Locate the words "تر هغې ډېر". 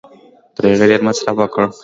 0.55-1.01